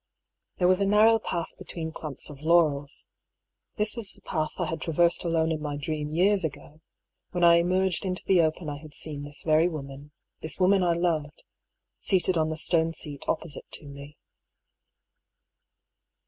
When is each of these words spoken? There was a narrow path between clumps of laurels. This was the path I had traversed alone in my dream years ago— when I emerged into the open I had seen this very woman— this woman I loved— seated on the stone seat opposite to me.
There 0.57 0.67
was 0.67 0.81
a 0.81 0.87
narrow 0.87 1.19
path 1.19 1.51
between 1.59 1.91
clumps 1.91 2.31
of 2.31 2.41
laurels. 2.41 3.05
This 3.75 3.95
was 3.95 4.13
the 4.13 4.21
path 4.23 4.49
I 4.57 4.65
had 4.65 4.81
traversed 4.81 5.23
alone 5.23 5.51
in 5.51 5.61
my 5.61 5.77
dream 5.77 6.11
years 6.11 6.43
ago— 6.43 6.81
when 7.33 7.43
I 7.43 7.57
emerged 7.57 8.03
into 8.03 8.23
the 8.25 8.41
open 8.41 8.67
I 8.67 8.79
had 8.79 8.95
seen 8.95 9.21
this 9.21 9.43
very 9.43 9.67
woman— 9.69 10.11
this 10.41 10.57
woman 10.59 10.81
I 10.81 10.93
loved— 10.93 11.43
seated 11.99 12.35
on 12.35 12.47
the 12.47 12.57
stone 12.57 12.93
seat 12.93 13.25
opposite 13.27 13.69
to 13.73 13.85
me. 13.85 14.17